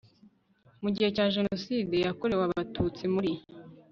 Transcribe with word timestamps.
Mu 0.81 0.89
gihe 0.95 1.09
cya 1.15 1.25
Jenoside 1.35 1.95
yakorewe 2.05 2.43
Abatutsi 2.45 3.03
muri 3.13 3.31